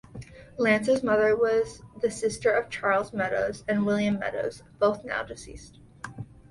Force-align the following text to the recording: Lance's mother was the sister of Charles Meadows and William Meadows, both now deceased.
Lance's 0.57 1.03
mother 1.03 1.35
was 1.37 1.83
the 2.01 2.09
sister 2.09 2.49
of 2.51 2.71
Charles 2.71 3.13
Meadows 3.13 3.63
and 3.67 3.85
William 3.85 4.17
Meadows, 4.17 4.63
both 4.79 5.05
now 5.05 5.21
deceased. 5.21 5.77